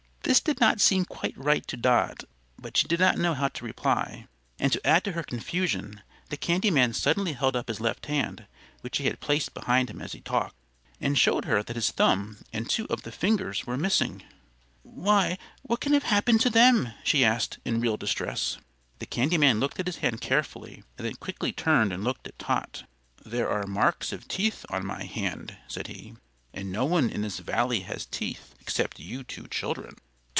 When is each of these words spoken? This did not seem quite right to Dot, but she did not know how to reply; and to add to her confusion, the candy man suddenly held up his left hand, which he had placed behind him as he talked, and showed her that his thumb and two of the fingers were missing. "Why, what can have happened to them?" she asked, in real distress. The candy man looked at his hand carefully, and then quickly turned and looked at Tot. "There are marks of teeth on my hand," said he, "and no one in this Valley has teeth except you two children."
This 0.23 0.39
did 0.39 0.61
not 0.61 0.79
seem 0.79 1.03
quite 1.03 1.35
right 1.35 1.65
to 1.67 1.75
Dot, 1.75 2.23
but 2.57 2.77
she 2.77 2.87
did 2.87 3.01
not 3.01 3.17
know 3.17 3.33
how 3.33 3.49
to 3.49 3.65
reply; 3.65 4.27
and 4.59 4.71
to 4.71 4.87
add 4.87 5.03
to 5.03 5.11
her 5.11 5.23
confusion, 5.23 6.03
the 6.29 6.37
candy 6.37 6.71
man 6.71 6.93
suddenly 6.93 7.33
held 7.33 7.53
up 7.53 7.67
his 7.67 7.81
left 7.81 8.05
hand, 8.05 8.45
which 8.79 8.97
he 8.99 9.05
had 9.07 9.19
placed 9.19 9.53
behind 9.53 9.89
him 9.89 9.99
as 9.99 10.13
he 10.13 10.21
talked, 10.21 10.55
and 11.01 11.17
showed 11.17 11.43
her 11.45 11.61
that 11.63 11.75
his 11.75 11.91
thumb 11.91 12.37
and 12.53 12.69
two 12.69 12.85
of 12.89 13.01
the 13.01 13.11
fingers 13.11 13.67
were 13.67 13.75
missing. 13.75 14.23
"Why, 14.83 15.37
what 15.63 15.81
can 15.81 15.91
have 15.91 16.03
happened 16.03 16.39
to 16.41 16.49
them?" 16.49 16.93
she 17.03 17.25
asked, 17.25 17.57
in 17.65 17.81
real 17.81 17.97
distress. 17.97 18.57
The 18.99 19.07
candy 19.07 19.37
man 19.39 19.59
looked 19.59 19.81
at 19.81 19.87
his 19.87 19.97
hand 19.97 20.21
carefully, 20.21 20.83
and 20.97 21.05
then 21.05 21.15
quickly 21.15 21.51
turned 21.51 21.91
and 21.91 22.05
looked 22.05 22.25
at 22.27 22.39
Tot. 22.39 22.83
"There 23.25 23.49
are 23.49 23.67
marks 23.67 24.13
of 24.13 24.29
teeth 24.29 24.65
on 24.69 24.85
my 24.85 25.03
hand," 25.03 25.57
said 25.67 25.87
he, 25.87 26.13
"and 26.53 26.71
no 26.71 26.85
one 26.85 27.09
in 27.09 27.23
this 27.23 27.39
Valley 27.39 27.81
has 27.81 28.05
teeth 28.05 28.55
except 28.61 28.97
you 28.97 29.23
two 29.25 29.47
children." 29.47 29.97